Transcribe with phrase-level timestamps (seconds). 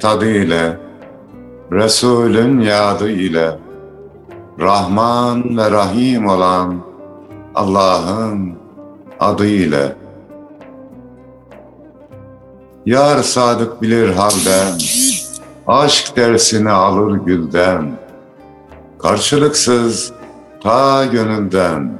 [0.00, 0.78] tadı ile,
[1.72, 3.58] Resulün yadı ile,
[4.60, 6.80] Rahman ve Rahim olan
[7.54, 8.54] Allah'ın
[9.20, 9.96] adı ile.
[12.86, 14.78] Yar sadık bilir halden,
[15.66, 17.92] aşk dersini alır gülden,
[18.98, 20.12] karşılıksız
[20.62, 21.98] ta gönülden,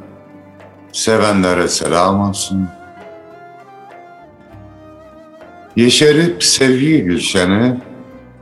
[0.93, 2.69] sevenlere selam olsun.
[5.77, 7.81] Yeşerip sevgi gülşeni,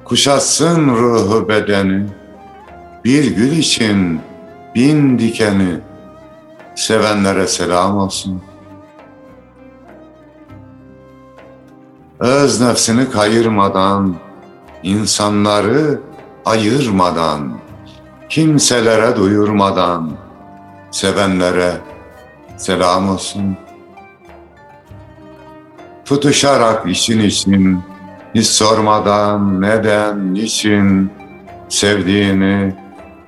[0.09, 2.07] kuşatsın ruhu bedeni,
[3.05, 4.21] bir gül için
[4.75, 5.81] bin dikeni,
[6.77, 8.43] sevenlere selam olsun.
[12.21, 14.17] Öz nefsini kayırmadan,
[14.83, 16.01] insanları
[16.45, 17.59] ayırmadan,
[18.29, 20.11] kimselere duyurmadan,
[20.91, 21.73] sevenlere
[22.57, 23.57] selam olsun.
[26.05, 27.83] Tutuşarak işin için,
[28.35, 31.13] hiç sormadan neden, niçin,
[31.69, 32.75] sevdiğini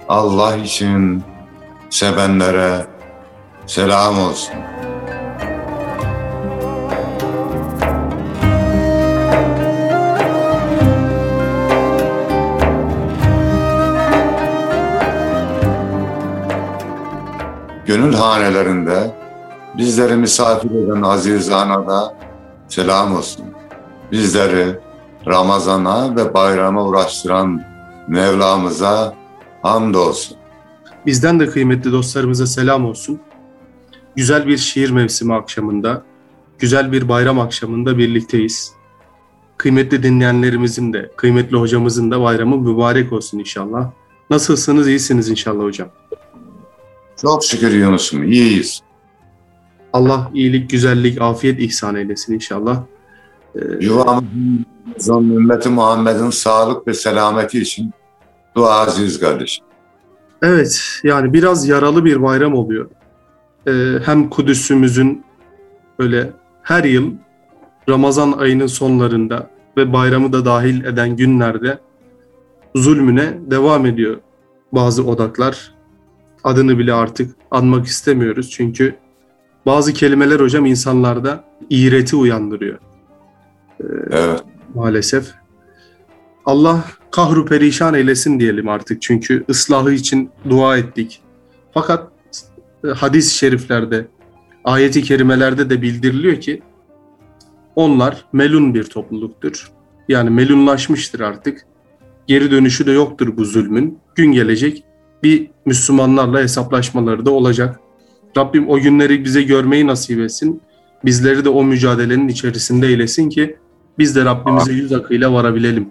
[0.08, 1.22] Allah için
[1.90, 2.86] sevenlere
[3.66, 4.54] selam olsun.
[17.86, 19.10] Gönül hanelerinde
[19.78, 22.14] bizleri misafir eden aziz da
[22.68, 23.44] selam olsun.
[24.12, 24.89] Bizleri
[25.26, 27.62] Ramazan'a ve bayrama uğraştıran
[28.08, 29.14] Mevlamıza
[29.62, 30.36] hamdolsun.
[31.06, 33.20] Bizden de kıymetli dostlarımıza selam olsun.
[34.16, 36.02] Güzel bir şiir mevsimi akşamında,
[36.58, 38.72] güzel bir bayram akşamında birlikteyiz.
[39.56, 43.90] Kıymetli dinleyenlerimizin de, kıymetli hocamızın da bayramı mübarek olsun inşallah.
[44.30, 44.88] Nasılsınız?
[44.88, 45.88] İyisiniz inşallah hocam.
[47.20, 48.80] Çok şükür Yunus'um, iyiyiz.
[49.92, 52.82] Allah iyilik, güzellik, afiyet ihsan eylesin inşallah.
[53.54, 54.66] Ee, Yuvamızın,
[55.10, 57.90] ümmeti Muhammed'in sağlık ve selameti için
[58.56, 59.64] dua aziz kardeşim.
[60.42, 62.90] Evet, yani biraz yaralı bir bayram oluyor.
[63.66, 63.72] Ee,
[64.04, 65.24] hem Kudüs'ümüzün
[65.98, 66.30] böyle
[66.62, 67.12] her yıl
[67.88, 71.78] Ramazan ayının sonlarında ve bayramı da dahil eden günlerde
[72.74, 74.16] zulmüne devam ediyor
[74.72, 75.74] bazı odaklar.
[76.44, 78.96] Adını bile artık anmak istemiyoruz çünkü
[79.66, 82.78] bazı kelimeler hocam insanlarda iğreti uyandırıyor.
[84.10, 84.44] Evet.
[84.74, 85.34] Maalesef.
[86.44, 91.20] Allah kahru perişan eylesin diyelim artık çünkü ıslahı için dua ettik.
[91.74, 92.08] Fakat
[92.84, 94.06] e, hadis-i şeriflerde,
[94.64, 96.62] ayeti kerimelerde de bildiriliyor ki
[97.76, 99.70] onlar melun bir topluluktur.
[100.08, 101.66] Yani melunlaşmıştır artık.
[102.26, 103.98] Geri dönüşü de yoktur bu zulmün.
[104.14, 104.84] Gün gelecek
[105.22, 107.80] bir Müslümanlarla hesaplaşmaları da olacak.
[108.36, 110.62] Rabbim o günleri bize görmeyi nasip etsin.
[111.04, 113.56] Bizleri de o mücadelenin içerisinde eylesin ki
[114.00, 115.90] biz de Rabbimize yüz akıyla varabilelim.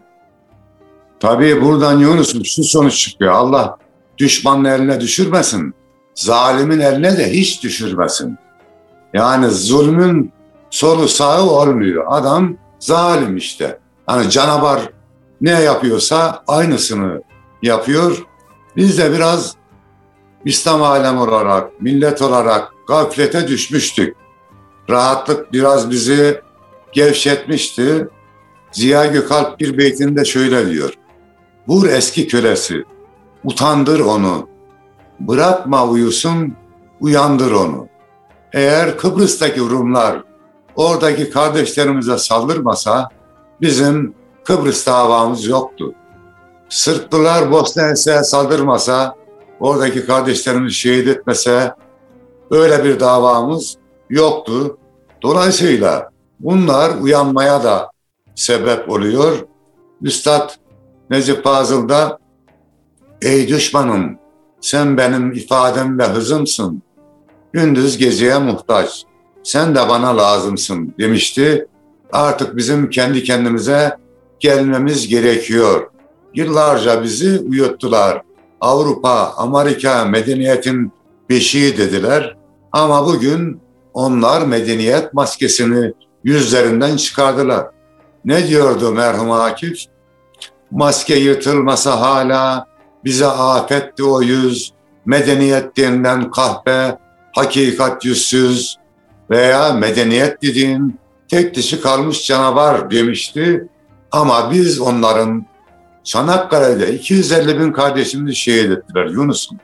[1.20, 3.32] Tabii buradan Yunus'um şu sonuç çıkıyor.
[3.32, 3.78] Allah
[4.18, 5.74] düşmanın eline düşürmesin.
[6.16, 8.38] Zalimin eline de hiç düşürmesin.
[9.14, 10.32] Yani zulmün
[10.70, 12.06] solu sağı olmuyor.
[12.08, 13.80] Adam zalim işte.
[14.06, 14.90] Hani canavar
[15.42, 17.22] ne yapıyorsa aynısını
[17.62, 18.26] yapıyor.
[18.76, 19.56] Biz de biraz
[20.46, 24.16] İslam alem olarak, millet olarak gaflete düşmüştük.
[24.90, 26.42] Rahatlık biraz bizi
[26.94, 28.08] gevşetmişti.
[28.72, 30.94] Ziya Gökalp bir beytinde şöyle diyor.
[31.68, 32.84] Vur eski kölesi,
[33.44, 34.50] utandır onu.
[35.20, 36.54] Bırakma uyusun,
[37.02, 37.88] uyandır onu.
[38.54, 40.24] Eğer Kıbrıs'taki Rumlar
[40.76, 43.10] oradaki kardeşlerimize saldırmasa
[43.62, 44.14] bizim
[44.44, 45.94] Kıbrıs davamız yoktu.
[46.70, 49.16] Sırplılar Bosna Hersek'e saldırmasa,
[49.60, 51.74] oradaki kardeşlerimizi şehit etmese
[52.52, 53.78] öyle bir davamız
[54.10, 54.78] yoktu.
[55.22, 57.92] Dolayısıyla bunlar uyanmaya da
[58.36, 59.38] sebep oluyor.
[60.02, 60.50] Üstad
[61.10, 62.20] Necip Fazıl'da
[63.22, 64.18] Ey düşmanım
[64.62, 66.82] sen benim ifadem ve hızımsın.
[67.54, 69.04] Gündüz geceye muhtaç.
[69.44, 71.68] Sen de bana lazımsın demişti.
[72.12, 73.98] Artık bizim kendi kendimize
[74.40, 75.92] gelmemiz gerekiyor.
[76.36, 78.22] Yıllarca bizi uyuttular.
[78.62, 80.92] Avrupa, Amerika medeniyetin
[81.30, 82.38] beşiği dediler.
[82.72, 83.62] Ama bugün
[83.94, 85.94] onlar medeniyet maskesini
[86.24, 87.68] yüzlerinden çıkardılar.
[88.26, 89.86] Ne diyordu merhum Akif?
[90.72, 92.66] Maske yırtılmasa hala
[93.06, 94.74] bize afetti o yüz,
[95.06, 96.98] medeniyet denilen kahpe,
[97.36, 98.78] hakikat yüzsüz
[99.30, 103.68] veya medeniyet dediğin tek dişi kalmış canavar demişti.
[104.12, 105.46] Ama biz onların
[106.04, 109.60] Çanakkale'de 250 bin kardeşimizi şehit ettiler Yunus'un.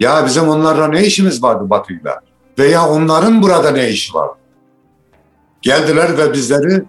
[0.00, 2.20] Ya bizim onlarla ne işimiz vardı Batı'yla?
[2.58, 4.30] Veya onların burada ne işi var?
[5.64, 6.82] Geldiler ve bizleri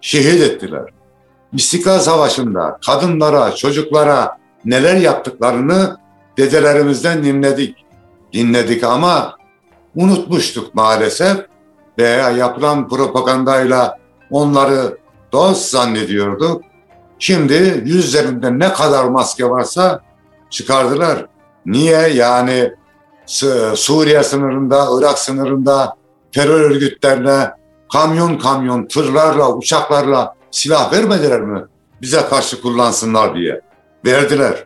[0.00, 0.84] şehit ettiler.
[1.52, 5.96] İstiklal Savaşı'nda kadınlara, çocuklara neler yaptıklarını
[6.38, 7.76] dedelerimizden dinledik.
[8.32, 9.36] Dinledik ama
[9.94, 11.36] unutmuştuk maalesef
[11.98, 13.98] veya yapılan propagandayla
[14.30, 14.98] onları
[15.32, 16.62] dost zannediyorduk.
[17.18, 20.00] Şimdi yüzlerinde ne kadar maske varsa
[20.50, 21.26] çıkardılar.
[21.66, 22.08] Niye?
[22.08, 22.72] Yani
[23.74, 25.96] Suriye sınırında, Irak sınırında
[26.32, 27.61] terör örgütlerine
[27.92, 31.64] kamyon kamyon tırlarla, uçaklarla silah vermediler mi?
[32.02, 33.60] Bize karşı kullansınlar diye.
[34.04, 34.64] Verdiler.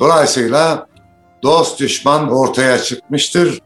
[0.00, 0.86] Dolayısıyla
[1.42, 3.60] dost düşman ortaya çıkmıştır.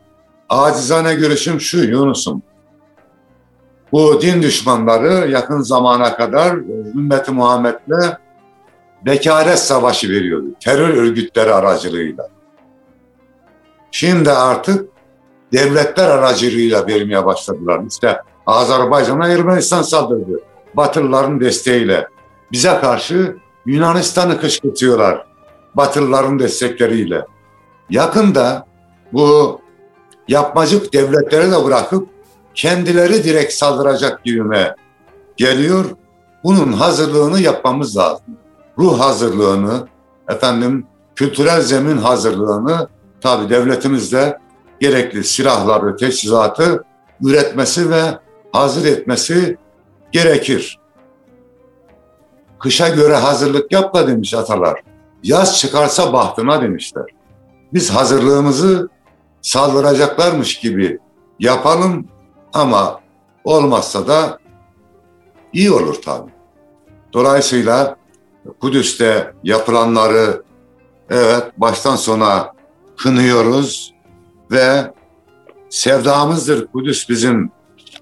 [0.49, 2.43] Acizane görüşüm şu Yunus'um.
[3.93, 6.55] Bu din düşmanları yakın zamana kadar
[6.95, 8.17] ümmeti Muhammed'le
[9.07, 10.47] bekaret savaşı veriyordu.
[10.61, 12.29] Terör örgütleri aracılığıyla.
[13.91, 14.89] Şimdi artık
[15.53, 17.81] devletler aracılığıyla vermeye başladılar.
[17.91, 20.41] İşte Azerbaycan'a Ermenistan saldırdı.
[20.75, 22.09] Batılıların desteğiyle.
[22.53, 23.37] Bize karşı
[23.67, 25.27] Yunanistan'ı kışkırtıyorlar.
[25.75, 27.27] Batılıların destekleriyle.
[27.91, 28.67] Yakında
[29.13, 29.61] bu
[30.29, 32.09] yapmacık devletleri de bırakıp
[32.55, 34.75] kendileri direkt saldıracak gibime
[35.37, 35.85] geliyor.
[36.45, 38.37] Bunun hazırlığını yapmamız lazım.
[38.79, 39.89] Ruh hazırlığını,
[40.29, 40.87] efendim
[41.17, 42.89] kültürel zemin hazırlığını
[43.21, 44.39] tabi devletimizde
[44.81, 46.85] gerekli silahları, teçhizatı
[47.23, 48.03] üretmesi ve
[48.53, 49.57] hazır etmesi
[50.13, 50.79] gerekir.
[52.59, 54.83] Kışa göre hazırlık yapma demiş atalar.
[55.23, 57.05] Yaz çıkarsa bahtına demişler.
[57.73, 58.89] Biz hazırlığımızı
[59.43, 60.99] saldıracaklarmış gibi
[61.39, 62.09] yapalım
[62.53, 63.01] ama
[63.45, 64.39] olmazsa da
[65.53, 66.31] iyi olur tabii.
[67.13, 67.97] Dolayısıyla
[68.61, 70.43] Kudüs'te yapılanları
[71.11, 72.53] evet baştan sona
[72.97, 73.95] kınıyoruz
[74.51, 74.93] ve
[75.71, 77.51] sevdamızdır Kudüs bizim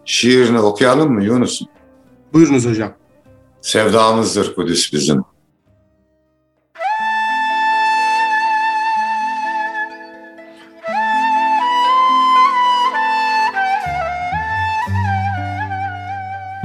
[0.07, 1.63] şiirini okuyalım mı Yunus?
[2.33, 2.93] Buyurunuz hocam.
[3.61, 5.25] Sevdamızdır Kudüs bizim.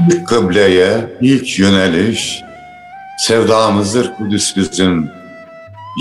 [0.10, 2.42] İlk kıbleye ilk yöneliş,
[3.18, 5.10] sevdamızdır Kudüs bizim.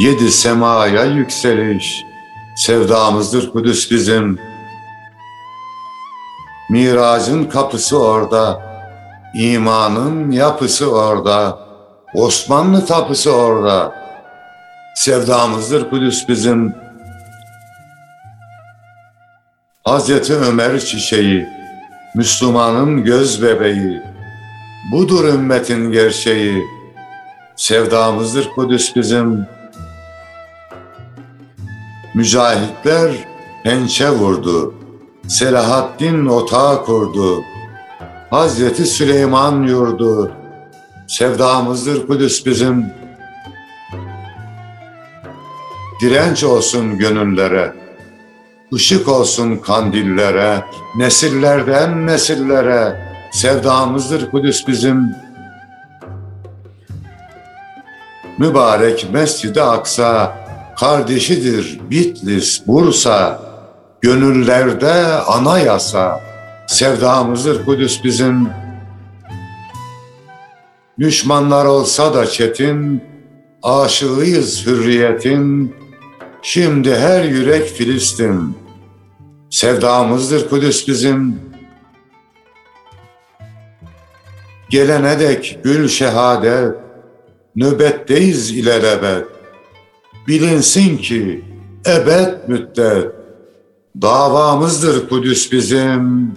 [0.03, 2.03] Yedi semaya yükseliş,
[2.57, 4.50] sevdamızdır Kudüs bizim.
[6.71, 8.63] Miracın kapısı orada,
[9.35, 11.59] imanın yapısı orada,
[12.15, 13.95] Osmanlı tapısı orada.
[14.95, 16.75] Sevdamızdır Kudüs bizim.
[19.85, 21.49] Hazreti Ömer çiçeği,
[22.15, 24.03] Müslümanın göz bebeği,
[24.93, 26.65] budur ümmetin gerçeği.
[27.57, 29.47] Sevdamızdır Kudüs bizim.
[32.15, 33.11] Mücahitler
[33.65, 34.75] pençe vurdu,
[35.31, 37.43] Selahaddin otağı kurdu.
[38.31, 40.33] Hazreti Süleyman yurdu,
[41.07, 42.87] sevdamızdır Kudüs bizim.
[46.01, 47.73] Direnç olsun gönüllere,
[48.75, 50.65] ışık olsun kandillere,
[50.97, 53.01] nesillerden nesillere,
[53.33, 55.15] sevdamızdır Kudüs bizim.
[58.39, 60.37] Mübarek Mescid-i Aksa,
[60.77, 63.50] kardeşidir Bitlis, Bursa,
[64.01, 66.21] gönüllerde anayasa,
[66.67, 68.49] sevdamızdır Kudüs bizim.
[70.99, 73.05] Düşmanlar olsa da çetin,
[73.63, 75.75] aşığıyız hürriyetin,
[76.43, 78.57] şimdi her yürek Filistin.
[79.51, 81.41] Sevdamızdır Kudüs bizim.
[84.71, 86.75] Gelene dek gül şehadet,
[87.57, 89.25] nöbetteyiz ilelebet.
[90.29, 91.45] Bilinsin ki
[91.87, 93.20] ebed müddet
[94.03, 96.33] davamızdır Kudüs bizim.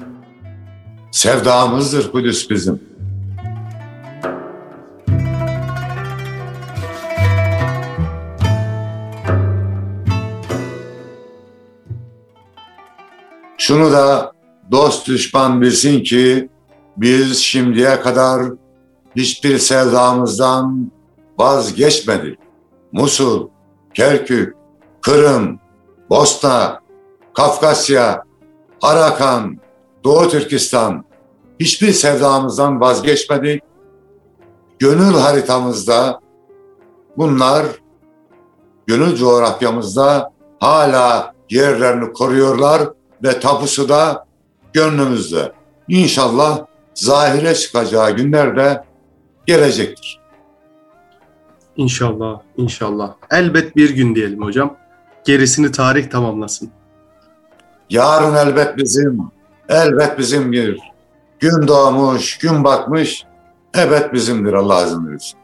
[1.11, 2.79] Sevdamızdır Kudüs bizim.
[13.57, 14.31] Şunu da
[14.71, 16.49] dost düşman bilsin ki
[16.97, 18.43] biz şimdiye kadar
[19.15, 20.91] hiçbir sevdamızdan
[21.39, 22.39] vazgeçmedik.
[22.91, 23.47] Musul,
[23.93, 24.55] Kerkük,
[25.01, 25.59] Kırım,
[26.09, 26.82] Bosna,
[27.33, 28.23] Kafkasya,
[28.81, 29.57] Arakan,
[30.03, 31.05] Doğu Türkistan
[31.59, 33.63] hiçbir sevdamızdan vazgeçmedik.
[34.79, 36.19] Gönül haritamızda
[37.17, 37.65] bunlar
[38.87, 42.81] gönül coğrafyamızda hala yerlerini koruyorlar
[43.23, 44.25] ve tapusu da
[44.73, 45.51] gönlümüzde.
[45.87, 48.83] İnşallah zahire çıkacağı günlerde
[49.45, 50.19] gelecektir.
[51.75, 53.13] İnşallah, inşallah.
[53.31, 54.77] Elbet bir gün diyelim hocam.
[55.25, 56.71] Gerisini tarih tamamlasın.
[57.89, 59.21] Yarın elbet bizim,
[59.69, 60.79] elbet bizim bir
[61.39, 63.25] gün doğmuş, gün batmış.
[63.73, 65.37] Evet bizimdir Allah izin verirse.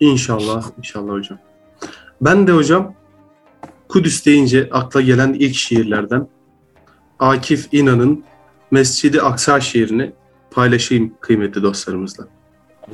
[0.00, 1.38] İnşallah, inşallah hocam.
[2.20, 2.94] Ben de hocam
[3.88, 6.28] Kudüs deyince akla gelen ilk şiirlerden
[7.18, 8.24] Akif İnan'ın
[8.70, 10.12] Mescidi Aksa şiirini
[10.50, 12.24] paylaşayım kıymetli dostlarımızla.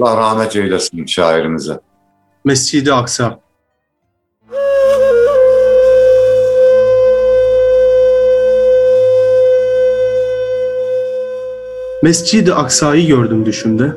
[0.00, 1.80] Allah rahmet eylesin şairimize.
[2.44, 3.40] Mescidi Aksa.
[12.04, 13.92] Mescidi Aksa'yı gördüm düşümde.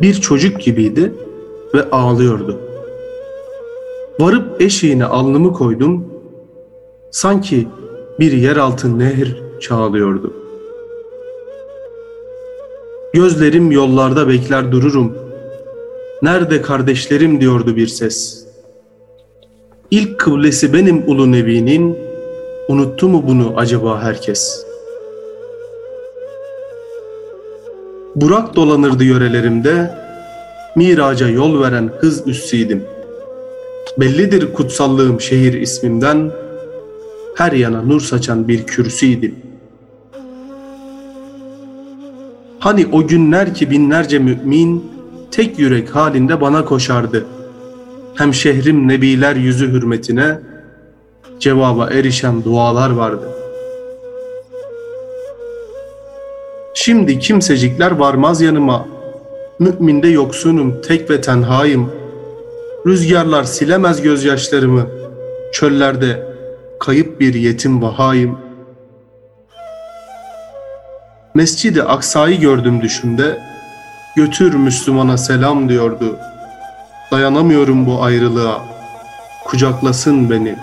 [0.00, 1.12] Bir çocuk gibiydi
[1.74, 2.60] ve ağlıyordu.
[4.20, 6.04] Varıp eşiğine alnımı koydum.
[7.10, 7.68] Sanki
[8.20, 10.32] bir yeraltı nehir çağlıyordu.
[13.12, 15.16] Gözlerim yollarda bekler dururum.
[16.22, 18.46] Nerede kardeşlerim diyordu bir ses.
[19.90, 21.98] İlk kıblesi benim ulu nebinin,
[22.68, 24.73] unuttu mu bunu acaba herkes?
[28.16, 29.94] Burak dolanırdı yörelerimde,
[30.76, 32.84] miraca yol veren hız üssiydim.
[33.98, 36.30] Bellidir kutsallığım şehir ismimden,
[37.36, 39.34] her yana nur saçan bir kürsüydim.
[42.58, 44.84] Hani o günler ki binlerce mümin
[45.30, 47.26] tek yürek halinde bana koşardı.
[48.14, 50.38] Hem şehrim nebiler yüzü hürmetine
[51.40, 53.43] cevaba erişen dualar vardı.
[56.74, 58.88] Şimdi kimsecikler varmaz yanıma.
[59.58, 61.92] Müminde yoksunum, tek ve tenhayım.
[62.86, 64.86] Rüzgarlar silemez gözyaşlarımı.
[65.52, 66.22] Çöllerde
[66.80, 68.38] kayıp bir yetim vahayım.
[71.34, 73.38] Mescidi Aksa'yı gördüm düşümde.
[74.16, 76.16] Götür Müslümana selam diyordu.
[77.12, 78.62] Dayanamıyorum bu ayrılığa.
[79.44, 80.56] Kucaklasın beni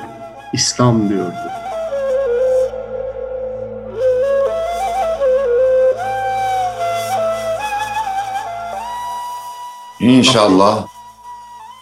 [0.54, 1.51] İslam diyordu.
[10.02, 10.88] İnşallah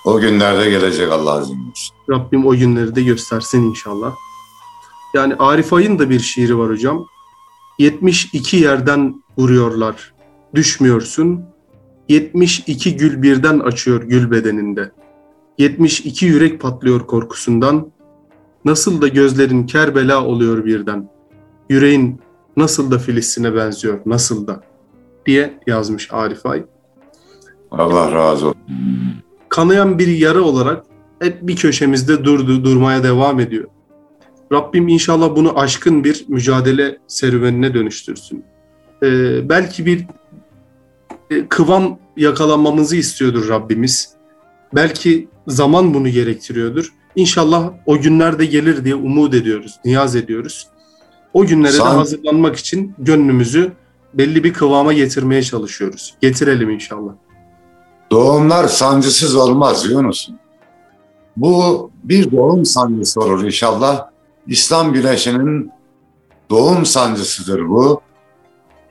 [0.06, 1.94] o günlerde gelecek Allah izin verirse.
[2.10, 4.16] Rabbim o günleri de göstersin inşallah.
[5.14, 7.06] Yani Arif Ay'ın da bir şiiri var hocam.
[7.80, 10.14] 72 yerden vuruyorlar.
[10.56, 11.46] Düşmüyorsun.
[12.10, 14.92] 72 gül birden açıyor gül bedeninde.
[15.58, 17.92] 72 yürek patlıyor korkusundan.
[18.66, 21.10] Nasıl da gözlerin Kerbela oluyor birden.
[21.70, 22.22] Yüreğin
[22.58, 24.62] nasıl da Filistin'e benziyor, nasıl da
[25.26, 26.66] diye yazmış Arif Ay.
[27.72, 28.62] Allah razı olsun.
[29.50, 30.86] Kanayan bir yara olarak
[31.22, 33.68] hep bir köşemizde durdu, durmaya devam ediyor.
[34.52, 38.44] Rabbim inşallah bunu aşkın bir mücadele serüvenine dönüştürsün.
[39.04, 40.06] Ee, belki bir
[41.30, 44.14] e, kıvam yakalanmamızı istiyordur Rabbimiz.
[44.76, 46.94] Belki zaman bunu gerektiriyordur.
[47.16, 50.68] İnşallah o günler de gelir diye umut ediyoruz, niyaz ediyoruz.
[51.34, 53.72] O günlere de San- hazırlanmak için gönlümüzü
[54.14, 56.16] belli bir kıvama getirmeye çalışıyoruz.
[56.22, 57.12] Getirelim inşallah.
[58.12, 60.36] Doğumlar sancısız olmaz Yunus'um.
[61.38, 64.10] Bu bir doğum sancısı olur inşallah.
[64.48, 65.72] İslam güneşinin
[66.50, 68.02] doğum sancısıdır bu.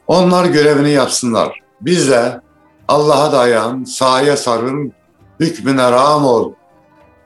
[0.07, 1.61] Onlar görevini yapsınlar.
[1.81, 2.41] Biz de
[2.89, 4.91] Allah'a dayan, sahaya sarıl,
[5.41, 6.53] hükmüne ram ol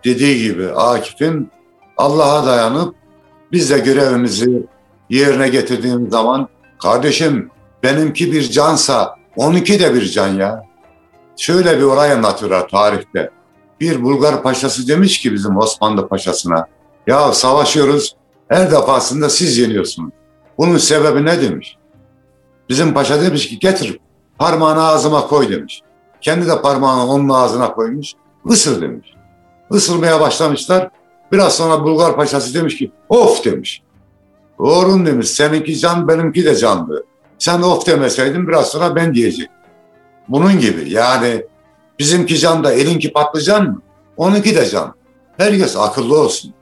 [0.04, 1.50] dediği gibi Akif'in
[1.96, 2.94] Allah'a dayanıp
[3.52, 4.66] biz de görevimizi
[5.10, 6.48] yerine getirdiğimiz zaman
[6.82, 7.50] kardeşim
[7.82, 10.71] benimki bir cansa onunki de bir can ya.
[11.36, 13.30] Şöyle bir olay anlatıyorlar tarihte.
[13.80, 16.66] Bir Bulgar paşası demiş ki bizim Osmanlı paşasına
[17.06, 18.16] ya savaşıyoruz
[18.48, 20.12] her defasında siz yeniyorsunuz.
[20.58, 21.76] Bunun sebebi ne demiş?
[22.68, 23.98] Bizim paşa demiş ki getir
[24.38, 25.82] parmağını ağzıma koy demiş.
[26.20, 28.12] Kendi de parmağını onun ağzına koymuş.
[28.46, 29.14] Isır demiş.
[29.72, 30.88] Isırmaya başlamışlar.
[31.32, 33.82] Biraz sonra Bulgar paşası demiş ki of demiş.
[34.58, 37.04] Doğru demiş seninki can benimki de candı.
[37.38, 39.61] Sen of demeseydin biraz sonra ben diyecektim.
[40.28, 41.46] Bunun gibi yani
[41.98, 43.82] bizimki can da elinki patlıcan mı?
[44.16, 44.94] Onunki de can.
[45.36, 46.54] Herkes akıllı olsun.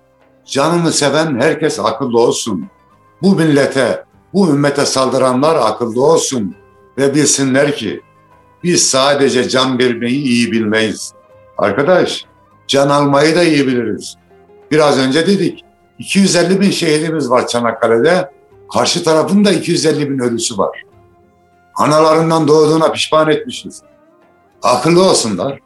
[0.47, 2.67] Canını seven herkes akıllı olsun.
[3.23, 6.57] Bu millete, bu ümmete saldıranlar akıllı olsun
[6.99, 8.01] ve bilsinler ki
[8.65, 11.13] biz sadece can vermeyi iyi bilmeyiz.
[11.59, 12.25] Arkadaş,
[12.67, 14.17] can almayı da iyi biliriz.
[14.71, 15.65] Biraz önce dedik,
[15.99, 18.31] 250 bin şehidimiz var Çanakkale'de.
[18.73, 20.83] Karşı tarafın da 250 bin ölüsü var.
[21.81, 23.83] Analarından doğduğuna pişman etmişiz.
[24.63, 25.59] Akıllı olsunlar.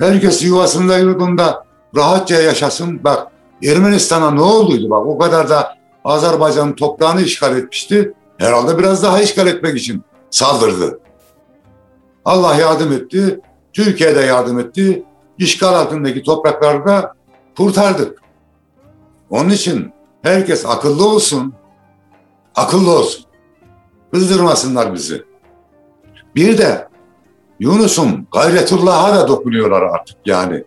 [0.00, 1.64] Herkes yuvasında yurdunda
[1.96, 3.04] rahatça yaşasın.
[3.04, 3.26] Bak
[3.64, 5.74] Ermenistan'a ne olduydu bak o kadar da
[6.04, 8.14] Azerbaycan'ın toprağını işgal etmişti.
[8.38, 11.00] Herhalde biraz daha işgal etmek için saldırdı.
[12.24, 13.40] Allah yardım etti.
[13.72, 15.04] Türkiye de yardım etti.
[15.38, 17.14] İşgal altındaki toprakları da
[17.56, 18.22] kurtardık.
[19.30, 21.54] Onun için herkes akıllı olsun.
[22.54, 23.24] Akıllı olsun.
[24.12, 25.31] Kızdırmasınlar bizi.
[26.34, 26.88] Bir de
[27.60, 30.64] Yunus'um gayretullah'a da dokunuyorlar artık yani.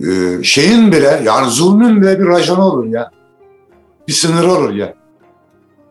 [0.00, 3.10] Ee, şeyin bile yani zulmün bile bir rajonu olur ya.
[4.08, 4.94] Bir sınır olur ya.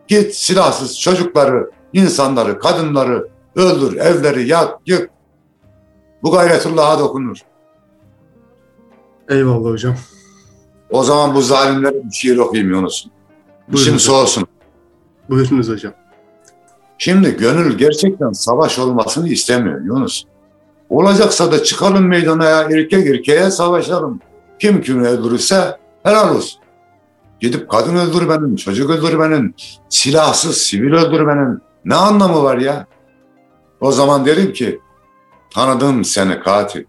[0.08, 5.10] Git silahsız çocukları, insanları, kadınları öldür, evleri yak, yık.
[6.22, 7.36] Bu gayretullah'a dokunur.
[9.28, 9.96] Eyvallah hocam.
[10.90, 13.12] O zaman bu zalimlere bir şiir okuyayım Yunus'um.
[13.72, 14.46] İçim soğusun.
[15.28, 15.92] Buyurunuz hocam.
[17.02, 20.24] Şimdi gönül gerçekten savaş olmasını istemiyor Yunus.
[20.90, 24.20] Olacaksa da çıkalım meydana ya erkek erkeğe savaşalım.
[24.58, 26.60] Kim kimi öldürürse helal olsun.
[27.40, 29.54] Gidip kadın öldürmenin, çocuk öldürmenin,
[29.88, 32.86] silahsız sivil öldürmenin ne anlamı var ya?
[33.80, 34.80] O zaman derim ki
[35.54, 36.84] tanıdım seni katil.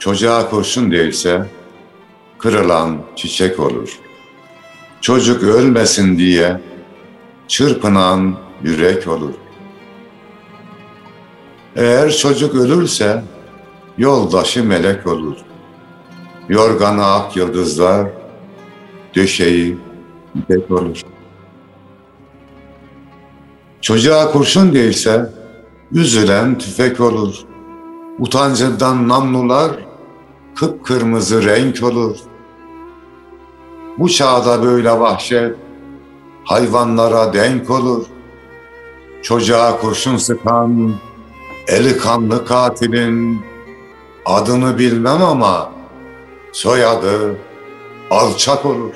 [0.00, 1.46] Çocuğa kurşun değilse
[2.38, 3.98] kırılan çiçek olur.
[5.00, 6.60] Çocuk ölmesin diye
[7.48, 9.32] çırpınan yürek olur.
[11.76, 13.24] Eğer çocuk ölürse
[13.98, 15.36] yoldaşı melek olur.
[16.48, 18.10] Yorganı ak yıldızlar,
[19.14, 19.78] döşeği
[20.34, 21.00] ipek olur.
[23.80, 25.30] Çocuğa kurşun değilse
[25.92, 27.34] üzülen tüfek olur.
[28.18, 29.89] Utancından namlular
[30.60, 32.16] kıpkırmızı renk olur.
[33.98, 35.56] Bu çağda böyle vahşet
[36.44, 38.06] hayvanlara denk olur.
[39.22, 40.94] Çocuğa kurşun sıkan
[41.68, 43.40] eli kanlı katilin
[44.24, 45.72] adını bilmem ama
[46.52, 47.36] soyadı
[48.10, 48.94] alçak olur.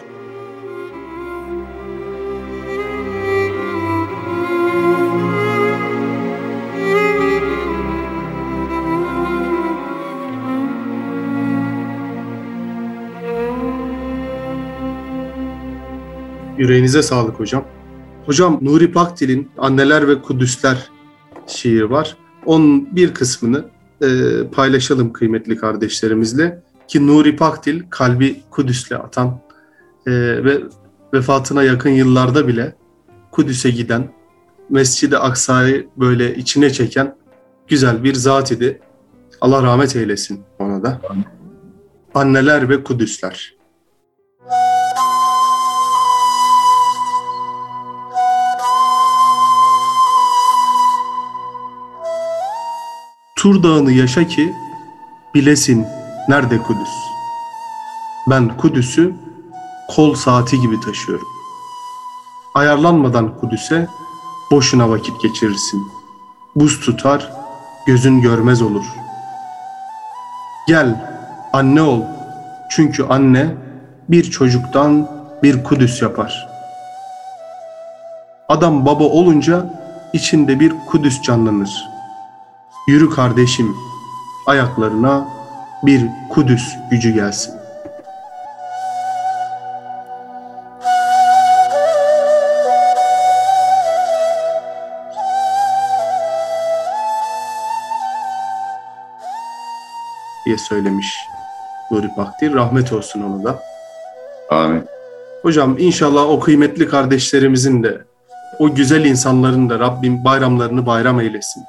[16.59, 17.65] Yüreğinize sağlık hocam.
[18.27, 20.91] Hocam Nuri Pakdil'in Anneler ve Kudüsler
[21.47, 22.17] şiiri var.
[22.47, 23.65] Onun bir kısmını
[24.03, 24.09] e,
[24.53, 26.63] paylaşalım kıymetli kardeşlerimizle.
[26.89, 29.41] Ki Nuri Pakdil kalbi Kudüs'le atan
[30.07, 30.13] e,
[30.45, 30.63] ve
[31.15, 32.75] vefatına yakın yıllarda bile
[33.31, 34.13] Kudüs'e giden,
[34.71, 37.17] Mescid-i Aksa'yı böyle içine çeken
[37.69, 38.81] güzel bir zat idi.
[39.41, 41.01] Allah rahmet eylesin ona da.
[42.15, 43.55] Anneler ve Kudüsler.
[53.45, 54.55] Tur dağını yaşa ki
[55.35, 55.87] bilesin
[56.29, 56.91] nerede Kudüs.
[58.31, 59.15] Ben Kudüs'ü
[59.89, 61.29] kol saati gibi taşıyorum.
[62.55, 63.87] Ayarlanmadan Kudüs'e
[64.51, 65.83] boşuna vakit geçirirsin.
[66.57, 67.33] Buz tutar,
[67.87, 68.85] gözün görmez olur.
[70.69, 71.17] Gel,
[71.53, 72.03] anne ol.
[72.71, 73.55] Çünkü anne
[74.09, 75.09] bir çocuktan
[75.43, 76.49] bir Kudüs yapar.
[78.49, 79.71] Adam baba olunca
[80.13, 81.94] içinde bir Kudüs canlanır.
[82.87, 83.77] Yürü kardeşim,
[84.47, 85.29] ayaklarına
[85.83, 87.55] bir Kudüs gücü gelsin.
[100.47, 101.29] diye söylemiş
[101.91, 102.55] Nuri Pakdil.
[102.55, 103.63] Rahmet olsun ona da.
[104.51, 104.85] Amin.
[105.43, 108.05] Hocam inşallah o kıymetli kardeşlerimizin de
[108.59, 111.63] o güzel insanların da Rabbim bayramlarını bayram eylesin.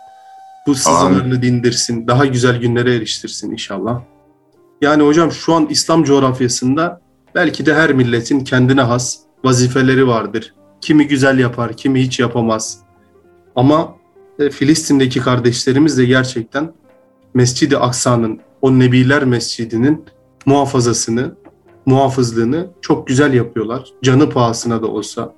[0.67, 4.01] Bu sızılarını dindirsin, daha güzel günlere eriştirsin inşallah.
[4.81, 7.01] Yani hocam şu an İslam coğrafyasında
[7.35, 10.53] belki de her milletin kendine has vazifeleri vardır.
[10.81, 12.79] Kimi güzel yapar, kimi hiç yapamaz.
[13.55, 13.95] Ama
[14.39, 16.73] e, Filistin'deki kardeşlerimiz de gerçekten
[17.33, 20.05] Mescid-i Aksa'nın, o Nebiler Mescidi'nin
[20.45, 21.35] muhafazasını,
[21.85, 23.93] muhafızlığını çok güzel yapıyorlar.
[24.03, 25.33] Canı pahasına da olsa.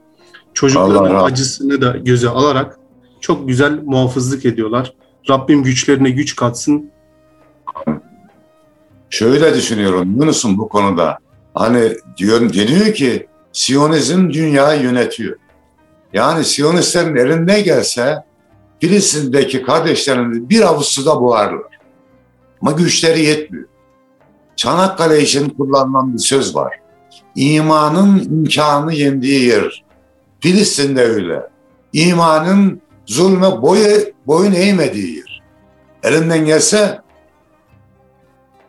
[0.54, 2.80] Çocukların acısını da göze alarak
[3.22, 4.94] çok güzel muhafızlık ediyorlar.
[5.30, 6.92] Rabbim güçlerine güç katsın.
[9.10, 11.18] Şöyle düşünüyorum Yunus'un bu konuda.
[11.54, 15.36] Hani diyor, deniyor ki Siyonizm dünyayı yönetiyor.
[16.14, 18.24] Yani Siyonistlerin elinde gelse
[18.80, 21.80] Filistin'deki kardeşlerini bir avuç suda boğarlar.
[22.62, 23.66] Ama güçleri yetmiyor.
[24.56, 26.80] Çanakkale için kullanılan bir söz var.
[27.36, 29.84] İmanın imkanı yendiği yer.
[30.40, 31.42] Filistin'de öyle.
[31.94, 35.42] İmanın zulme boyu, boyun eğmediği yer.
[36.04, 37.02] Elinden gelse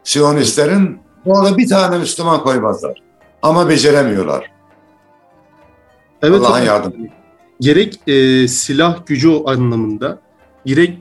[0.05, 3.03] Siyonistlerin orada bir tane Müslüman koymazlar.
[3.42, 4.51] Ama beceremiyorlar.
[6.22, 6.66] Evet Allah'ın hocam.
[6.66, 7.07] yardımı.
[7.61, 10.18] Gerek e, silah gücü anlamında,
[10.64, 10.98] gerek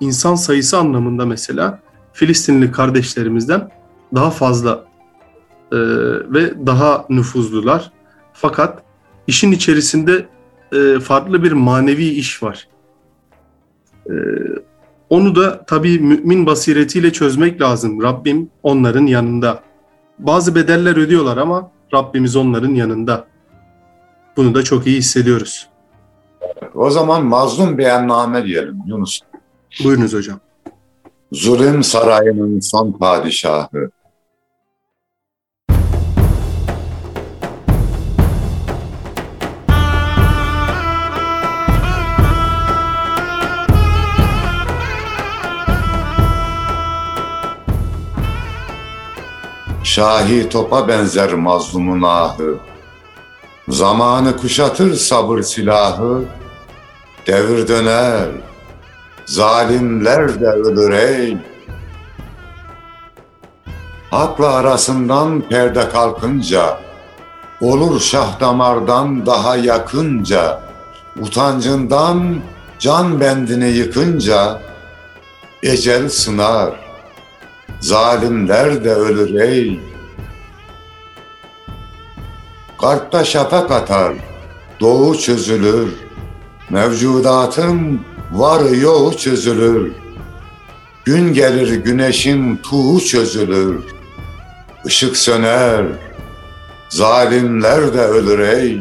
[0.00, 1.80] insan sayısı anlamında mesela
[2.12, 3.70] Filistinli kardeşlerimizden
[4.14, 4.84] daha fazla
[5.72, 5.76] e,
[6.32, 7.92] ve daha nüfuzlular.
[8.32, 8.82] Fakat
[9.26, 10.26] işin içerisinde
[10.72, 12.68] e, farklı bir manevi iş var.
[14.08, 14.14] E,
[15.10, 18.02] onu da tabii mümin basiretiyle çözmek lazım.
[18.02, 19.62] Rabbim onların yanında.
[20.18, 23.26] Bazı bedeller ödüyorlar ama Rabbimiz onların yanında.
[24.36, 25.68] Bunu da çok iyi hissediyoruz.
[26.74, 29.20] O zaman mazlum beyanname diyelim Yunus.
[29.84, 30.40] Buyurunuz hocam.
[31.32, 33.90] Zulüm sarayının son padişahı.
[49.88, 52.54] Şahi topa benzer mazlumun ahı.
[53.68, 56.24] Zamanı kuşatır sabır silahı.
[57.26, 58.28] Devir döner,
[59.26, 61.36] zalimler de ölür ey.
[64.10, 66.78] Hakla arasından perde kalkınca,
[67.60, 70.60] olur şah damardan daha yakınca,
[71.20, 72.40] utancından
[72.78, 74.60] can bendini yıkınca,
[75.62, 76.87] ecel sınar,
[77.80, 79.80] zalimler de ölür ey.
[82.80, 84.14] Kalpte şafak atar,
[84.80, 85.94] doğu çözülür,
[86.70, 88.00] mevcudatın
[88.32, 89.92] var yoğu çözülür.
[91.04, 93.84] Gün gelir güneşin tuğu çözülür.
[94.84, 95.86] Işık söner,
[96.88, 98.80] zalimler de ölür ey.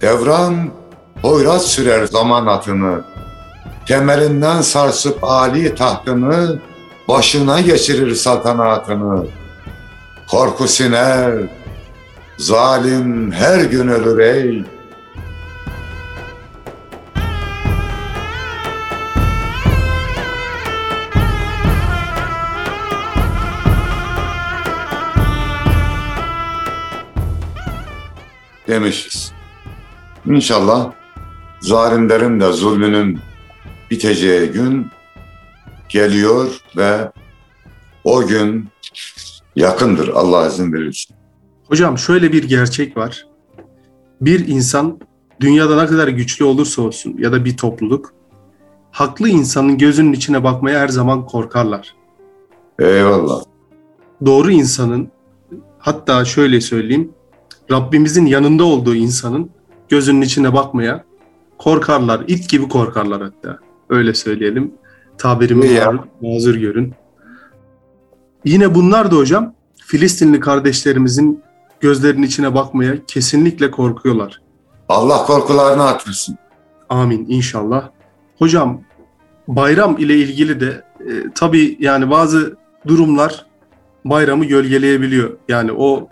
[0.00, 0.70] Devran
[1.22, 3.15] hoyrat sürer zaman atını.
[3.86, 6.58] Temelinden sarsıp Ali tahtını,
[7.08, 9.26] başına geçirir saltanatını.
[10.30, 11.34] Korku siner,
[12.38, 14.64] zalim her gün ölür ey.
[28.68, 29.32] demişiz.
[30.26, 30.92] İnşallah
[31.60, 33.20] zalimlerin de zulmünün
[33.90, 34.86] biteceği gün
[35.88, 37.12] geliyor ve
[38.04, 38.68] o gün
[39.56, 41.14] yakındır Allah izin verirse.
[41.68, 43.26] Hocam şöyle bir gerçek var.
[44.20, 45.00] Bir insan
[45.40, 48.14] dünyada ne kadar güçlü olursa olsun ya da bir topluluk
[48.90, 51.94] haklı insanın gözünün içine bakmaya her zaman korkarlar.
[52.78, 53.42] Eyvallah.
[54.26, 55.08] Doğru insanın
[55.78, 57.12] hatta şöyle söyleyeyim
[57.70, 59.50] Rabbimizin yanında olduğu insanın
[59.88, 61.04] gözünün içine bakmaya
[61.58, 62.24] korkarlar.
[62.28, 63.65] İt gibi korkarlar hatta.
[63.90, 64.72] Öyle söyleyelim.
[65.18, 66.94] Tabirimi var, mazur görün.
[68.44, 69.54] Yine bunlar da hocam
[69.86, 71.42] Filistinli kardeşlerimizin
[71.80, 74.40] gözlerinin içine bakmaya kesinlikle korkuyorlar.
[74.88, 76.38] Allah korkularını attırsın.
[76.88, 77.90] Amin inşallah.
[78.38, 78.80] Hocam
[79.48, 83.46] bayram ile ilgili de e, tabii yani bazı durumlar
[84.04, 85.30] bayramı gölgeleyebiliyor.
[85.48, 86.08] Yani o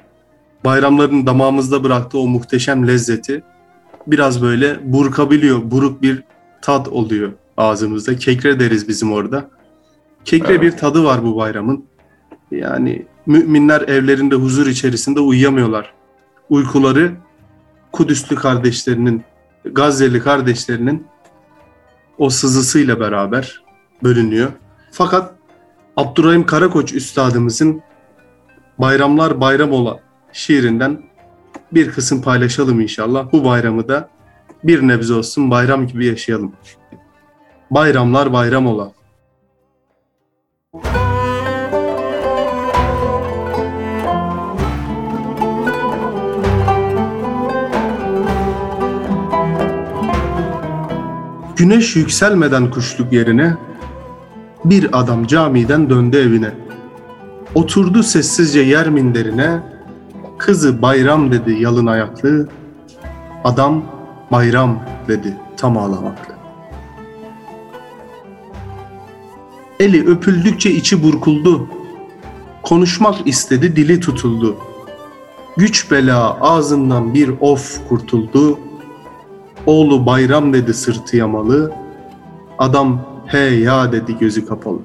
[0.64, 3.42] bayramların damağımızda bıraktığı o muhteşem lezzeti
[4.06, 5.70] biraz böyle burkabiliyor.
[5.70, 6.22] Buruk bir
[6.62, 8.16] tat oluyor ağzımızda.
[8.16, 9.50] Kekre deriz bizim orada.
[10.24, 10.62] Kekre Evet.
[10.62, 11.84] bir tadı var bu bayramın.
[12.50, 15.94] Yani müminler evlerinde huzur içerisinde uyuyamıyorlar.
[16.50, 17.12] Uykuları
[17.92, 19.22] Kudüslü kardeşlerinin,
[19.64, 21.06] Gazze'li kardeşlerinin
[22.18, 23.62] o sızısıyla beraber
[24.02, 24.52] bölünüyor.
[24.92, 25.34] Fakat
[25.96, 27.82] Abdurrahim Karakoç üstadımızın
[28.78, 30.00] Bayramlar Bayram Ola
[30.32, 31.02] şiirinden
[31.72, 33.32] bir kısım paylaşalım inşallah.
[33.32, 34.08] Bu bayramı da
[34.64, 36.52] bir nebze olsun bayram gibi yaşayalım.
[37.74, 38.92] Bayramlar bayram ola.
[51.56, 53.54] Güneş yükselmeden kuşluk yerine
[54.64, 56.50] bir adam camiden döndü evine.
[57.54, 59.62] Oturdu sessizce yer minderine,
[60.38, 62.48] kızı bayram dedi yalın ayaklı,
[63.44, 63.82] adam
[64.32, 66.43] bayram dedi tam ağlamaklı.
[69.84, 71.68] Eli öpüldükçe içi burkuldu,
[72.62, 74.56] konuşmak istedi dili tutuldu.
[75.56, 78.58] Güç bela ağzından bir of kurtuldu,
[79.66, 81.72] Oğlu bayram dedi sırtı yamalı.
[82.58, 84.78] Adam he ya dedi gözü kapalı.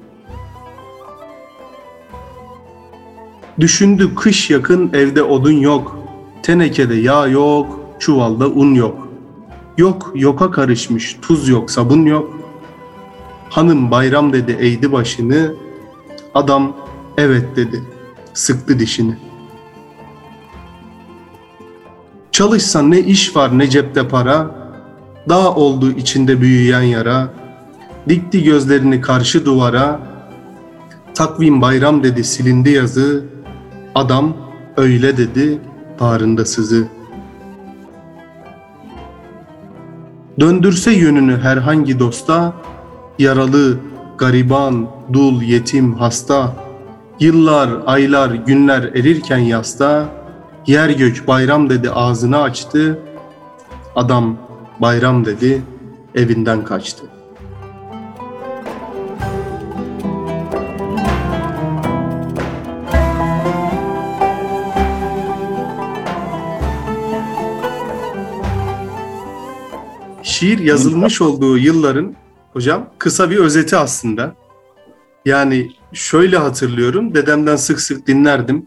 [3.60, 5.98] Düşündü kış yakın evde odun yok.
[6.42, 9.08] Tenekede yağ yok, çuvalda un yok.
[9.78, 12.39] Yok yoka karışmış tuz yok sabun yok.
[13.50, 15.54] Hanım bayram dedi eğdi başını.
[16.34, 16.76] Adam
[17.18, 17.82] evet dedi
[18.34, 19.14] sıktı dişini.
[22.32, 24.60] Çalışsan ne iş var ne cepte para.
[25.28, 27.28] Dağ oldu içinde büyüyen yara.
[28.08, 30.00] Dikti gözlerini karşı duvara,
[31.14, 33.24] takvim bayram dedi silindi yazı,
[33.94, 34.36] adam
[34.76, 35.58] öyle dedi
[36.00, 36.88] bağrında sızı.
[40.40, 42.52] Döndürse yönünü herhangi dosta,
[43.20, 43.78] yaralı,
[44.18, 46.56] gariban, dul, yetim, hasta,
[47.20, 50.08] yıllar, aylar, günler erirken yasta,
[50.66, 52.98] yer gök bayram dedi ağzını açtı,
[53.96, 54.36] adam
[54.80, 55.62] bayram dedi
[56.14, 57.04] evinden kaçtı.
[70.22, 72.14] Şiir yazılmış olduğu yılların
[72.52, 74.34] hocam kısa bir özeti aslında.
[75.26, 78.66] Yani şöyle hatırlıyorum, dedemden sık sık dinlerdim.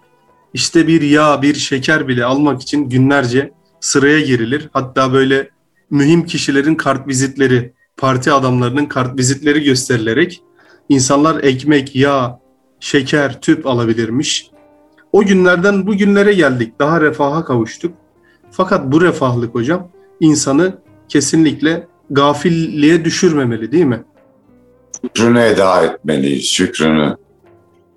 [0.53, 4.69] İşte bir yağ, bir şeker bile almak için günlerce sıraya girilir.
[4.73, 5.49] Hatta böyle
[5.89, 10.43] mühim kişilerin kart vizitleri, parti adamlarının kart vizitleri gösterilerek
[10.89, 12.39] insanlar ekmek, yağ,
[12.79, 14.49] şeker, tüp alabilirmiş.
[15.11, 16.79] O günlerden bu günlere geldik.
[16.79, 17.93] Daha refaha kavuştuk.
[18.51, 20.77] Fakat bu refahlık hocam insanı
[21.09, 24.03] kesinlikle gafilliğe düşürmemeli değil mi?
[25.03, 27.17] Şükrünü eda etmeliyiz, şükrünü.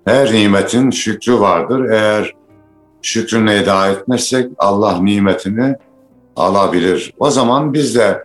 [0.05, 1.89] Her nimetin şükrü vardır.
[1.89, 2.33] Eğer
[3.01, 5.75] şükrünü eda etmezsek Allah nimetini
[6.35, 7.13] alabilir.
[7.19, 8.23] O zaman biz de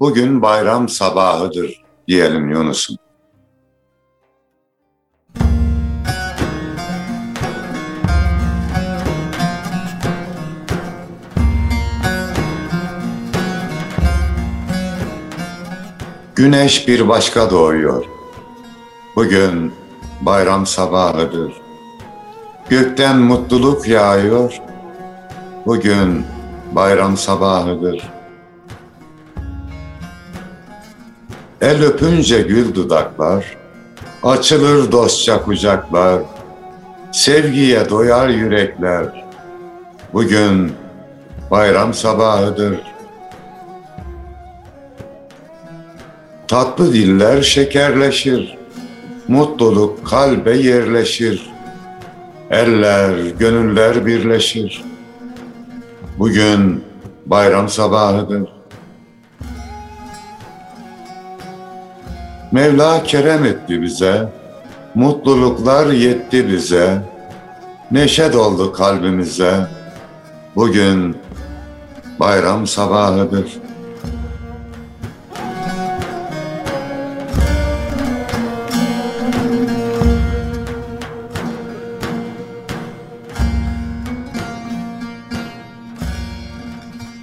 [0.00, 2.96] bugün bayram sabahıdır diyelim Yunus'um.
[16.40, 18.04] Güneş bir başka doğuyor.
[19.16, 19.72] Bugün
[20.20, 21.60] bayram sabahıdır.
[22.68, 24.60] Gökten mutluluk yağıyor.
[25.66, 26.26] Bugün
[26.72, 28.10] bayram sabahıdır.
[31.60, 33.56] El öpünce gül dudaklar,
[34.22, 36.22] açılır dostça kucaklar,
[37.12, 39.24] sevgiye doyar yürekler.
[40.12, 40.72] Bugün
[41.50, 42.89] bayram sabahıdır.
[46.50, 48.58] Tatlı diller şekerleşir,
[49.28, 51.50] mutluluk kalbe yerleşir.
[52.50, 54.84] Eller, gönüller birleşir.
[56.18, 56.84] Bugün
[57.26, 58.48] bayram sabahıdır.
[62.52, 64.28] Mevla kerem etti bize,
[64.94, 67.02] mutluluklar yetti bize,
[67.90, 69.66] neşe doldu kalbimize.
[70.56, 71.16] Bugün
[72.20, 73.69] bayram sabahıdır.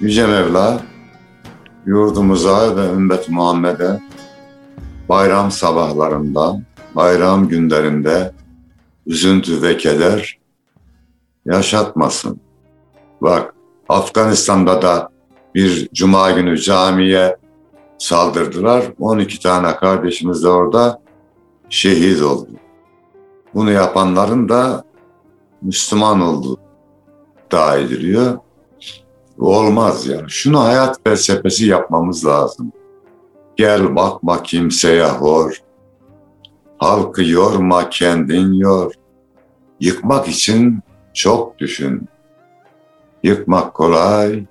[0.08, 0.80] Yüce Mevla
[1.86, 4.00] yurdumuza ve ümmet Muhammed'e
[5.08, 6.60] bayram sabahlarında,
[6.94, 8.32] bayram günlerinde
[9.06, 10.38] üzüntü ve keder
[11.46, 12.40] yaşatmasın.
[13.20, 13.54] Bak
[13.88, 15.10] Afganistan'da da
[15.54, 17.36] bir cuma günü camiye
[17.98, 18.84] saldırdılar.
[19.00, 21.00] 12 tane kardeşimiz de orada
[21.70, 22.50] şehit oldu.
[23.54, 24.84] Bunu yapanların da
[25.62, 26.58] Müslüman olduğu
[27.46, 28.38] iddia ediliyor.
[29.38, 30.30] Olmaz yani.
[30.30, 32.72] Şunu hayat felsefesi yapmamız lazım.
[33.56, 35.62] Gel bakma kimseye hor.
[36.78, 38.94] Halkı yorma kendin yor.
[39.80, 40.80] Yıkmak için
[41.14, 42.08] çok düşün.
[43.22, 44.44] Yıkmak kolay,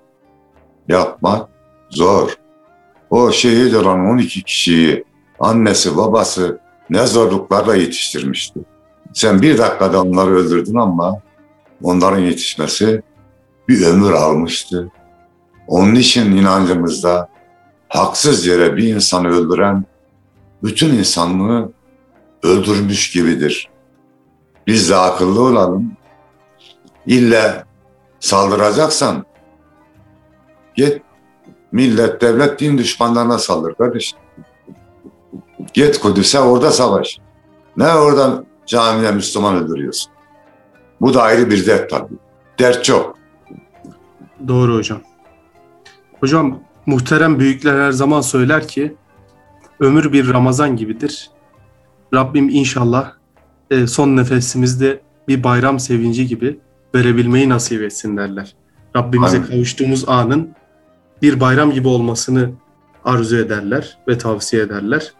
[0.88, 1.50] yapmak
[1.89, 2.38] zor.
[3.10, 5.04] O şehit olan 12 kişiyi
[5.39, 8.60] annesi babası ne zorluklarla yetiştirmişti.
[9.13, 11.21] Sen bir dakikada onları öldürdün ama
[11.84, 13.02] onların yetişmesi
[13.67, 14.91] bir ömür almıştı.
[15.67, 17.30] Onun için inancımızda
[17.89, 19.86] haksız yere bir insanı öldüren
[20.63, 21.71] bütün insanlığı
[22.43, 23.69] öldürmüş gibidir.
[24.67, 25.91] Biz de akıllı olalım.
[27.06, 27.63] İlle
[28.19, 29.25] saldıracaksan
[30.75, 31.01] git
[31.71, 34.19] millet, devlet, din düşmanlarına saldır kardeşim.
[35.73, 37.17] Git Kudüs'e orada savaş.
[37.77, 40.12] Ne orada camide Müslüman öldürüyorsun.
[41.01, 42.13] Bu da ayrı bir dert tabii.
[42.60, 43.16] Dert çok.
[44.47, 45.02] Doğru hocam.
[46.19, 48.95] Hocam muhterem büyükler her zaman söyler ki
[49.80, 51.30] ömür bir Ramazan gibidir.
[52.13, 53.13] Rabbim inşallah
[53.71, 56.60] e, son nefesimizde bir bayram sevinci gibi
[56.95, 58.56] verebilmeyi nasip etsin derler.
[58.95, 59.47] Rabbimize Amin.
[59.47, 60.50] kavuştuğumuz anın
[61.21, 62.52] bir bayram gibi olmasını
[63.06, 65.13] arzu ederler ve tavsiye ederler.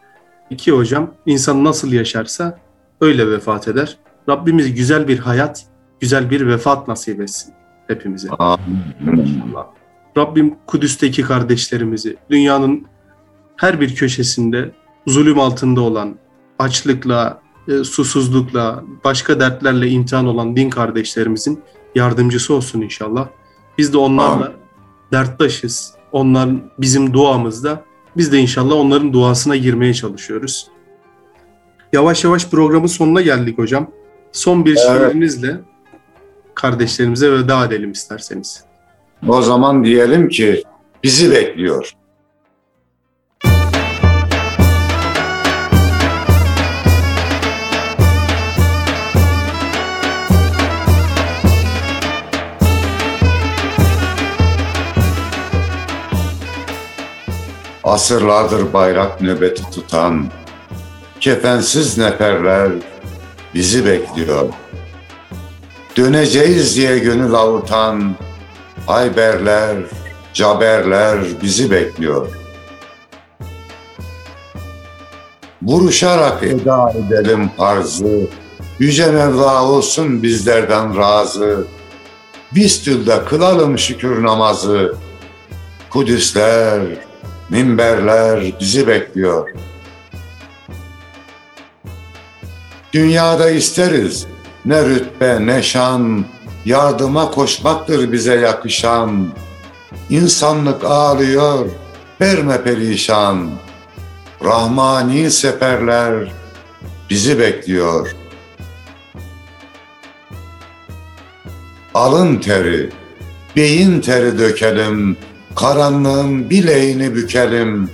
[0.50, 2.60] İki hocam insan nasıl yaşarsa
[3.02, 3.98] öyle vefat eder.
[4.30, 5.66] Rabbimiz güzel bir hayat,
[6.00, 7.57] güzel bir vefat nasip etsin
[7.88, 8.28] hepimize.
[8.28, 9.68] İnşallah.
[10.18, 12.86] Rabbim Kudüs'teki kardeşlerimizi, dünyanın
[13.58, 14.72] her bir köşesinde
[15.08, 16.16] zulüm altında olan,
[16.60, 21.64] açlıkla, e, susuzlukla, başka dertlerle imtihan olan din kardeşlerimizin
[21.96, 23.28] yardımcısı olsun inşallah.
[23.78, 24.58] Biz de onlarla Amin.
[25.12, 25.94] derttaşız.
[26.12, 27.84] Onlar bizim duamızda.
[28.18, 30.68] Biz de inşallah onların duasına girmeye çalışıyoruz.
[31.94, 33.92] Yavaş yavaş programın sonuna geldik hocam.
[34.32, 35.12] Son bir evet.
[35.12, 35.60] şiirinizle
[36.58, 38.64] kardeşlerimize veda edelim isterseniz.
[39.28, 40.64] O zaman diyelim ki
[41.04, 41.92] bizi bekliyor.
[57.84, 60.26] Asırlardır bayrak nöbeti tutan,
[61.20, 62.72] kefensiz neferler
[63.54, 64.50] bizi bekliyor.
[65.98, 68.16] Döneceğiz diye gönül avutan
[68.88, 69.78] Hayberler,
[70.34, 72.28] Caberler bizi bekliyor.
[75.62, 78.28] Vuruşarak eda edelim farzı,
[78.80, 81.68] Yüce Mevla olsun bizlerden razı.
[82.56, 84.96] Bistül'de kılalım şükür namazı,
[85.90, 86.82] Kudüsler,
[87.50, 89.52] minberler bizi bekliyor.
[92.94, 94.28] Dünyada isteriz
[94.68, 96.26] ne rütbe ne şan,
[96.66, 99.28] yardıma koşmaktır bize yakışan.
[100.10, 101.66] İnsanlık ağlıyor,
[102.22, 103.50] verme perişan.
[104.44, 106.32] Rahmani seferler
[107.10, 108.16] bizi bekliyor.
[111.94, 112.90] Alın teri,
[113.56, 115.18] beyin teri dökelim,
[115.56, 117.90] karanlığın bileğini bükelim.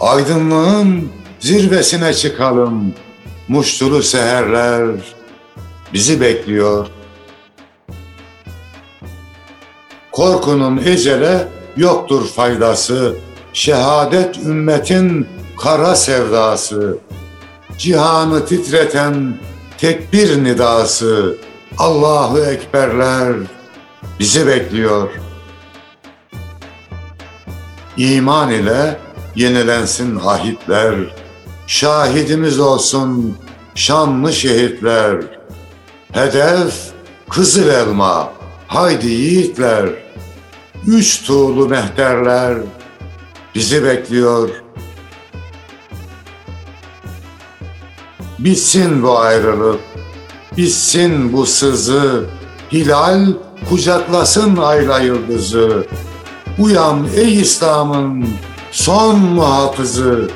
[0.00, 1.08] Aydınlığın
[1.40, 2.94] zirvesine çıkalım.
[3.48, 5.17] Muştulu seherler
[5.92, 6.86] bizi bekliyor.
[10.12, 13.14] Korkunun ecele yoktur faydası.
[13.52, 16.98] Şehadet ümmetin kara sevdası.
[17.78, 19.34] Cihanı titreten
[19.78, 21.36] tekbir nidası.
[21.78, 23.32] Allahu Ekberler
[24.18, 25.08] bizi bekliyor.
[27.96, 28.98] İman ile
[29.36, 30.94] yenilensin ahitler.
[31.66, 33.36] Şahidimiz olsun
[33.74, 35.37] şanlı şehitler.
[36.12, 36.74] Hedef
[37.28, 38.32] kızıl elma,
[38.66, 39.88] haydi yiğitler.
[40.86, 42.58] Üç tuğlu mehterler
[43.54, 44.48] bizi bekliyor.
[48.38, 49.80] Bitsin bu ayrılık,
[50.56, 52.24] bitsin bu sızı,
[52.72, 53.26] hilal
[53.68, 55.86] kucaklasın ayla yıldızı.
[56.58, 58.28] Uyan ey İslam'ın
[58.70, 60.30] son muhafızı,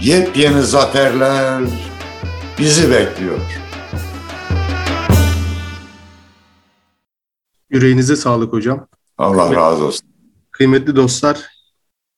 [0.00, 1.62] yepyeni zaferler
[2.58, 3.59] bizi bekliyor.
[7.70, 8.86] Yüreğinize sağlık hocam.
[9.18, 10.08] Allah razı olsun.
[10.50, 11.46] Kıymetli dostlar,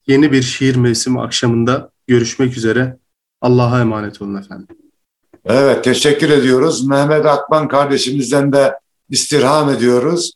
[0.07, 2.99] yeni bir şiir mevsimi akşamında görüşmek üzere.
[3.41, 4.77] Allah'a emanet olun efendim.
[5.45, 6.87] Evet, teşekkür ediyoruz.
[6.87, 8.75] Mehmet Akman kardeşimizden de
[9.11, 10.33] istirham ediyoruz.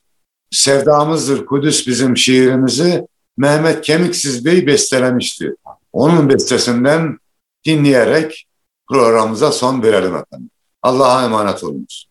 [0.50, 5.54] Sevdamızdır Kudüs bizim şiirimizi Mehmet Kemiksiz Bey bestelemişti.
[5.92, 7.18] Onun bestesinden
[7.64, 8.46] dinleyerek
[8.88, 10.50] programımıza son verelim efendim.
[10.82, 12.08] Allah'a emanet olunuz.